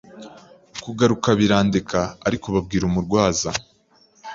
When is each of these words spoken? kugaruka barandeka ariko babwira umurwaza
kugaruka 0.83 1.29
barandeka 1.39 1.99
ariko 2.27 2.45
babwira 2.55 2.83
umurwaza 2.89 3.49